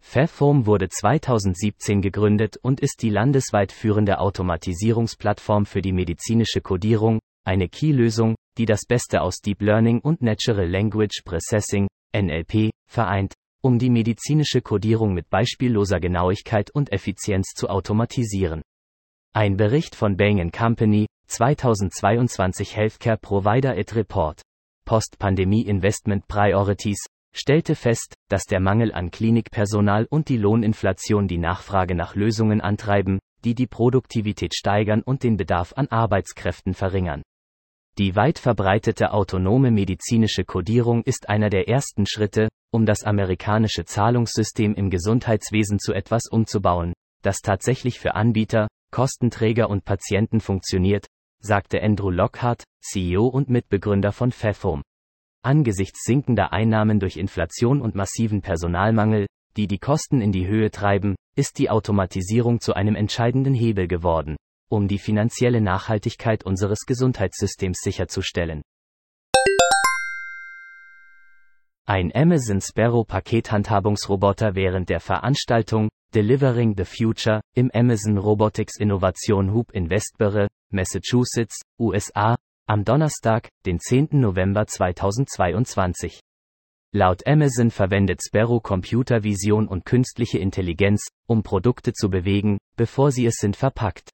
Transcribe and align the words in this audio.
Fairform 0.00 0.66
wurde 0.66 0.88
2017 0.88 2.02
gegründet 2.02 2.56
und 2.62 2.80
ist 2.80 3.02
die 3.02 3.10
landesweit 3.10 3.70
führende 3.70 4.18
Automatisierungsplattform 4.18 5.66
für 5.66 5.82
die 5.82 5.92
medizinische 5.92 6.60
Codierung, 6.60 7.20
eine 7.44 7.68
Key-Lösung, 7.68 8.34
die 8.58 8.64
das 8.64 8.80
Beste 8.86 9.22
aus 9.22 9.40
Deep 9.40 9.62
Learning 9.62 10.00
und 10.00 10.20
Natural 10.20 10.68
Language 10.68 11.22
Processing, 11.24 11.88
NLP, 12.12 12.70
vereint, 12.90 13.34
um 13.62 13.78
die 13.78 13.90
medizinische 13.90 14.62
Codierung 14.62 15.14
mit 15.14 15.28
beispielloser 15.30 16.00
Genauigkeit 16.00 16.70
und 16.70 16.92
Effizienz 16.92 17.52
zu 17.54 17.68
automatisieren. 17.68 18.62
Ein 19.32 19.56
Bericht 19.56 19.94
von 19.94 20.16
Bain 20.16 20.50
Company, 20.50 21.06
2022 21.28 22.74
Healthcare 22.74 23.18
Provider 23.18 23.78
It 23.78 23.94
Report. 23.94 24.42
Post-Pandemie 24.86 25.66
Investment 25.66 26.26
Priorities, 26.26 26.98
stellte 27.34 27.74
fest, 27.74 28.14
dass 28.28 28.44
der 28.44 28.60
Mangel 28.60 28.92
an 28.92 29.10
Klinikpersonal 29.10 30.06
und 30.10 30.28
die 30.28 30.36
Lohninflation 30.36 31.28
die 31.28 31.38
Nachfrage 31.38 31.94
nach 31.94 32.14
Lösungen 32.14 32.60
antreiben, 32.60 33.18
die 33.44 33.54
die 33.54 33.66
Produktivität 33.66 34.54
steigern 34.54 35.02
und 35.02 35.22
den 35.22 35.36
Bedarf 35.36 35.72
an 35.76 35.88
Arbeitskräften 35.88 36.74
verringern. 36.74 37.22
Die 37.98 38.16
weit 38.16 38.38
verbreitete 38.38 39.12
autonome 39.12 39.70
medizinische 39.70 40.44
Codierung 40.44 41.02
ist 41.02 41.28
einer 41.28 41.50
der 41.50 41.68
ersten 41.68 42.06
Schritte, 42.06 42.48
um 42.72 42.86
das 42.86 43.02
amerikanische 43.02 43.84
Zahlungssystem 43.84 44.74
im 44.74 44.90
Gesundheitswesen 44.90 45.78
zu 45.78 45.92
etwas 45.92 46.22
umzubauen, 46.30 46.92
das 47.22 47.40
tatsächlich 47.40 47.98
für 47.98 48.14
Anbieter, 48.14 48.68
Kostenträger 48.90 49.68
und 49.68 49.84
Patienten 49.84 50.40
funktioniert, 50.40 51.06
sagte 51.40 51.82
Andrew 51.82 52.10
Lockhart, 52.10 52.64
CEO 52.80 53.26
und 53.26 53.50
Mitbegründer 53.50 54.12
von 54.12 54.32
Fefom. 54.32 54.82
Angesichts 55.42 56.04
sinkender 56.04 56.52
Einnahmen 56.52 57.00
durch 57.00 57.16
Inflation 57.16 57.80
und 57.80 57.94
massiven 57.94 58.42
Personalmangel, 58.42 59.26
die 59.56 59.66
die 59.66 59.78
Kosten 59.78 60.20
in 60.20 60.32
die 60.32 60.46
Höhe 60.46 60.70
treiben, 60.70 61.16
ist 61.34 61.58
die 61.58 61.70
Automatisierung 61.70 62.60
zu 62.60 62.74
einem 62.74 62.94
entscheidenden 62.94 63.54
Hebel 63.54 63.88
geworden, 63.88 64.36
um 64.68 64.86
die 64.86 64.98
finanzielle 64.98 65.62
Nachhaltigkeit 65.62 66.44
unseres 66.44 66.80
Gesundheitssystems 66.86 67.78
sicherzustellen. 67.80 68.60
Ein 71.86 72.12
Amazon 72.14 72.60
Sparrow 72.60 73.06
Pakethandhabungsroboter 73.06 74.54
während 74.54 74.90
der 74.90 75.00
Veranstaltung 75.00 75.88
Delivering 76.14 76.74
the 76.76 76.84
Future 76.84 77.40
im 77.54 77.70
Amazon 77.72 78.18
Robotics 78.18 78.78
Innovation 78.78 79.54
Hub 79.54 79.72
in 79.72 79.88
Westbury, 79.88 80.48
Massachusetts, 80.70 81.62
USA, 81.78 82.36
am 82.70 82.84
Donnerstag, 82.84 83.48
den 83.66 83.80
10. 83.80 84.10
November 84.12 84.64
2022. 84.64 86.20
Laut 86.94 87.26
Amazon 87.26 87.72
verwendet 87.72 88.20
Sparrow 88.24 88.62
Computervision 88.62 89.66
und 89.66 89.84
künstliche 89.84 90.38
Intelligenz, 90.38 91.08
um 91.26 91.42
Produkte 91.42 91.92
zu 91.92 92.10
bewegen, 92.10 92.58
bevor 92.76 93.10
sie 93.10 93.26
es 93.26 93.38
sind 93.38 93.56
verpackt. 93.56 94.10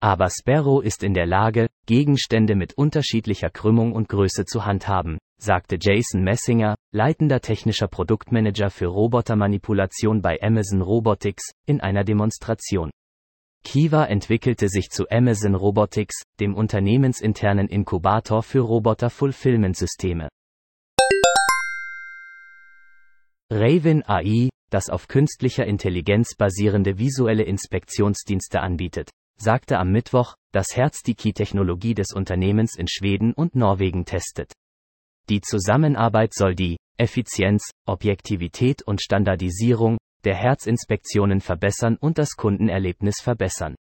Aber 0.00 0.28
Sparrow 0.30 0.84
ist 0.84 1.02
in 1.02 1.14
der 1.14 1.26
Lage, 1.26 1.66
Gegenstände 1.86 2.54
mit 2.54 2.74
unterschiedlicher 2.74 3.50
Krümmung 3.50 3.92
und 3.92 4.08
Größe 4.08 4.44
zu 4.44 4.64
handhaben, 4.64 5.18
sagte 5.40 5.76
Jason 5.80 6.22
Messinger, 6.22 6.76
leitender 6.92 7.40
technischer 7.40 7.88
Produktmanager 7.88 8.70
für 8.70 8.86
Robotermanipulation 8.86 10.22
bei 10.22 10.40
Amazon 10.40 10.80
Robotics, 10.80 11.50
in 11.66 11.80
einer 11.80 12.04
Demonstration. 12.04 12.92
Kiva 13.64 14.04
entwickelte 14.06 14.68
sich 14.68 14.90
zu 14.90 15.08
Amazon 15.10 15.54
Robotics, 15.54 16.22
dem 16.40 16.54
unternehmensinternen 16.54 17.68
Inkubator 17.68 18.42
für 18.42 18.60
Roboter-Fulfillment-Systeme. 18.60 20.28
Raven 23.52 24.02
AI, 24.06 24.48
das 24.70 24.90
auf 24.90 25.08
künstlicher 25.08 25.66
Intelligenz 25.66 26.34
basierende 26.36 26.98
visuelle 26.98 27.42
Inspektionsdienste 27.42 28.60
anbietet, 28.60 29.10
sagte 29.36 29.78
am 29.78 29.90
Mittwoch, 29.90 30.34
dass 30.52 30.76
Herz 30.76 31.02
die 31.02 31.14
Key-Technologie 31.14 31.94
des 31.94 32.12
Unternehmens 32.12 32.76
in 32.76 32.88
Schweden 32.88 33.32
und 33.32 33.54
Norwegen 33.54 34.04
testet. 34.04 34.52
Die 35.28 35.40
Zusammenarbeit 35.40 36.34
soll 36.34 36.54
die 36.54 36.76
Effizienz, 36.96 37.70
Objektivität 37.86 38.82
und 38.82 39.00
Standardisierung 39.00 39.98
der 40.24 40.34
Herzinspektionen 40.34 41.40
verbessern 41.40 41.96
und 42.00 42.18
das 42.18 42.36
Kundenerlebnis 42.36 43.20
verbessern. 43.20 43.74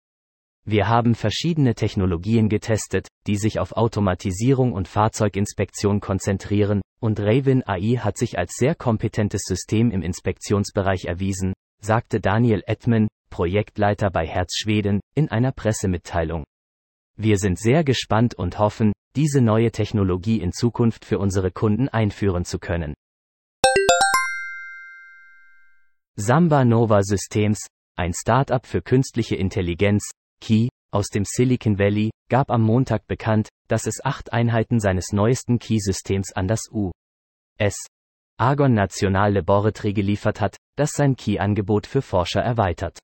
Wir 0.69 0.89
haben 0.89 1.15
verschiedene 1.15 1.77
Technologien 1.77 2.49
getestet, 2.49 3.07
die 3.29 3.37
sich 3.37 3.61
auf 3.61 3.73
Automatisierung 3.73 4.73
und 4.73 4.89
Fahrzeuginspektion 4.89 6.01
konzentrieren, 6.01 6.83
und 6.99 7.21
Raven 7.21 7.63
AI 7.67 7.99
hat 7.99 8.19
sich 8.19 8.37
als 8.37 8.55
sehr 8.57 8.75
kompetentes 8.75 9.43
System 9.45 9.93
im 9.93 10.03
Inspektionsbereich 10.03 11.05
erwiesen, 11.05 11.53
sagte 11.81 12.21
Daniel 12.21 12.65
Edman, 12.67 13.07
Projektleiter 13.31 14.11
bei 14.11 14.27
Herz 14.27 14.57
Schweden, 14.57 15.01
in 15.15 15.29
einer 15.29 15.53
Pressemitteilung. 15.53 16.45
Wir 17.17 17.39
sind 17.39 17.59
sehr 17.59 17.85
gespannt 17.85 18.35
und 18.35 18.59
hoffen, 18.59 18.93
diese 19.15 19.41
neue 19.41 19.71
Technologie 19.71 20.41
in 20.41 20.53
Zukunft 20.53 21.05
für 21.05 21.19
unsere 21.19 21.51
Kunden 21.51 21.89
einführen 21.89 22.45
zu 22.45 22.59
können. 22.59 22.95
Samba 26.19 26.65
Nova 26.65 27.03
Systems, 27.03 27.59
ein 27.97 28.15
Startup 28.15 28.65
für 28.65 28.81
künstliche 28.81 29.37
Intelligenz, 29.37 30.03
Key, 30.41 30.69
aus 30.91 31.09
dem 31.09 31.25
Silicon 31.27 31.78
Valley, 31.78 32.10
gab 32.31 32.50
am 32.50 32.62
Montag 32.62 33.06
bekannt, 33.06 33.50
dass 33.69 33.87
es 33.87 34.03
acht 34.03 34.32
Einheiten 34.32 34.81
seines 34.81 35.12
neuesten 35.12 35.59
Key-Systems 35.59 36.32
an 36.32 36.49
das 36.49 36.71
U.S. 36.72 37.76
Argon 38.38 38.72
National 38.72 39.34
Laboratory 39.34 39.93
geliefert 39.93 40.41
hat, 40.41 40.56
das 40.76 40.93
sein 40.93 41.16
Key-Angebot 41.16 41.87
für 41.87 42.00
Forscher 42.00 42.41
erweitert. 42.41 42.99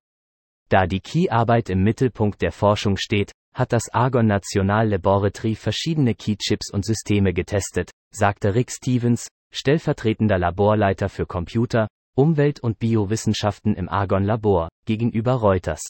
Da 0.71 0.87
die 0.87 1.01
Key-Arbeit 1.01 1.69
im 1.69 1.83
Mittelpunkt 1.83 2.41
der 2.41 2.53
Forschung 2.53 2.97
steht, 2.97 3.31
hat 3.53 3.75
das 3.75 3.91
Argon 3.91 4.27
National 4.27 4.89
Laboratory 4.89 5.55
verschiedene 5.55 6.15
Key-Chips 6.15 6.73
und 6.73 6.87
Systeme 6.87 7.35
getestet, 7.35 7.91
sagte 8.11 8.55
Rick 8.55 8.71
Stevens, 8.71 9.29
stellvertretender 9.53 10.39
Laborleiter 10.39 11.11
für 11.11 11.27
Computer, 11.27 11.89
Umwelt- 12.15 12.61
und 12.61 12.79
Biowissenschaften 12.79 13.75
im 13.75 13.89
Argon-Labor, 13.89 14.69
gegenüber 14.85 15.33
Reuters. 15.33 15.83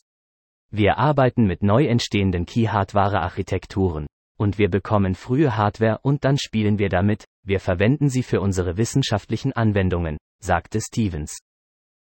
Wir 0.70 0.98
arbeiten 0.98 1.46
mit 1.46 1.62
neu 1.62 1.86
entstehenden 1.86 2.46
Key-Hardware-Architekturen. 2.46 4.06
Und 4.38 4.58
wir 4.58 4.70
bekommen 4.70 5.14
frühe 5.14 5.56
Hardware 5.56 5.98
und 6.02 6.24
dann 6.24 6.38
spielen 6.38 6.78
wir 6.78 6.88
damit, 6.88 7.24
wir 7.44 7.60
verwenden 7.60 8.08
sie 8.08 8.22
für 8.22 8.40
unsere 8.40 8.76
wissenschaftlichen 8.76 9.52
Anwendungen, 9.52 10.16
sagte 10.40 10.80
Stevens. 10.80 11.38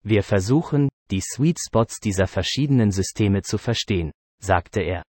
Wir 0.04 0.24
versuchen, 0.24 0.90
die 1.12 1.22
Sweet 1.22 1.60
Spots 1.60 2.00
dieser 2.00 2.28
verschiedenen 2.28 2.92
Systeme 2.92 3.42
zu 3.42 3.58
verstehen, 3.58 4.12
sagte 4.40 4.82
er. 4.82 5.04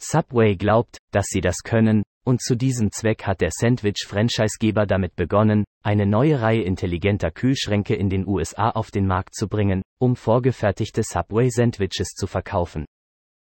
Subway 0.00 0.56
glaubt, 0.56 0.98
dass 1.10 1.26
sie 1.26 1.40
das 1.40 1.58
können, 1.64 2.02
und 2.24 2.42
zu 2.42 2.56
diesem 2.56 2.90
Zweck 2.90 3.24
hat 3.24 3.40
der 3.40 3.50
Sandwich-Franchisegeber 3.52 4.84
damit 4.84 5.14
begonnen, 5.16 5.64
eine 5.82 6.06
neue 6.06 6.40
Reihe 6.40 6.62
intelligenter 6.62 7.30
Kühlschränke 7.30 7.94
in 7.94 8.10
den 8.10 8.26
USA 8.26 8.70
auf 8.70 8.90
den 8.90 9.06
Markt 9.06 9.34
zu 9.34 9.48
bringen, 9.48 9.82
um 9.98 10.16
vorgefertigte 10.16 11.02
Subway-Sandwiches 11.04 12.08
zu 12.16 12.26
verkaufen. 12.26 12.84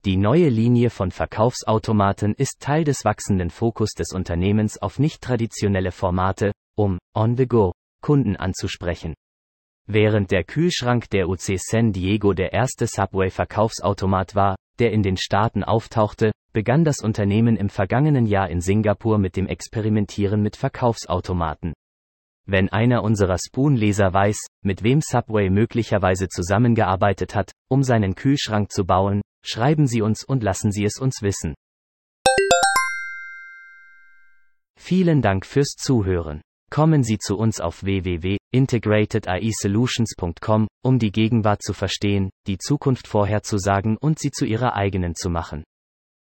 Die 0.07 0.17
neue 0.17 0.49
Linie 0.49 0.89
von 0.89 1.11
Verkaufsautomaten 1.11 2.33
ist 2.35 2.61
Teil 2.61 2.85
des 2.85 3.05
wachsenden 3.05 3.51
Fokus 3.51 3.91
des 3.91 4.13
Unternehmens 4.15 4.79
auf 4.79 4.99
nicht 4.99 5.21
traditionelle 5.21 5.93
Formate, 5.93 6.53
um 6.75 6.99
on-the-go 7.15 7.73
Kunden 8.01 8.37
anzusprechen. 8.37 9.15
Während 9.87 10.31
der 10.31 10.45
Kühlschrank 10.45 11.11
der 11.11 11.29
UC 11.29 11.59
San 11.59 11.93
Diego 11.93 12.33
der 12.33 12.53
erste 12.53 12.87
Subway-Verkaufsautomat 12.87 14.35
war, 14.35 14.57
der 14.81 14.93
in 14.93 15.03
den 15.03 15.17
Staaten 15.17 15.63
auftauchte, 15.63 16.33
begann 16.53 16.85
das 16.85 17.01
Unternehmen 17.01 17.57
im 17.57 17.69
vergangenen 17.69 18.27
Jahr 18.27 18.49
in 18.49 18.61
Singapur 18.61 19.19
mit 19.19 19.37
dem 19.37 19.47
Experimentieren 19.47 20.43
mit 20.43 20.57
Verkaufsautomaten. 20.57 21.75
Wenn 22.47 22.69
einer 22.69 23.05
unserer 23.05 23.37
Spoon-Leser 23.39 24.13
weiß, 24.13 24.37
mit 24.65 24.83
wem 24.83 25.01
Subway 25.01 25.51
möglicherweise 25.51 26.29
zusammengearbeitet 26.29 27.35
hat, 27.37 27.53
um 27.69 27.85
seinen 27.85 28.17
Kühlschrank 28.17 28.73
zu 28.73 28.85
bauen, 28.85 29.21
schreiben 29.45 29.87
Sie 29.87 30.03
uns 30.03 30.25
und 30.25 30.43
lassen 30.43 30.73
Sie 30.73 30.85
es 30.85 30.99
uns 30.99 31.23
wissen. 31.23 31.55
Vielen 34.77 35.23
Dank 35.23 35.47
fürs 35.47 35.75
Zuhören. 35.77 36.41
Kommen 36.73 37.03
Sie 37.03 37.19
zu 37.19 37.37
uns 37.37 37.61
auf 37.61 37.83
www.integratedAIsolutions.com, 37.83 40.69
um 40.85 41.01
die 41.01 41.11
Gegenwart 41.11 41.63
zu 41.63 41.73
verstehen, 41.73 42.31
die 42.47 42.59
Zukunft 42.59 43.09
vorherzusagen 43.09 43.97
und 43.97 44.21
sie 44.21 44.31
zu 44.31 44.45
Ihrer 44.45 44.77
eigenen 44.77 45.17
zu 45.17 45.31
machen. 45.31 45.65